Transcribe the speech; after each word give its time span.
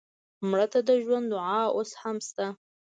مړه 0.49 0.67
ته 0.73 0.79
د 0.87 0.89
ژوند 1.03 1.27
دعا 1.33 1.61
اوس 1.75 1.91
هم 2.01 2.17
شته 2.27 2.47